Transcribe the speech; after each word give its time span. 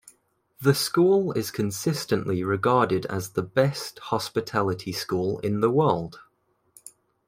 The 0.59 0.73
school 0.73 1.31
is 1.33 1.51
consistently 1.51 2.43
regarded 2.43 3.05
as 3.05 3.33
the 3.33 3.43
best 3.43 3.99
hospitality 3.99 4.91
school 4.93 5.37
in 5.41 5.59
the 5.59 5.69
world. 5.69 6.19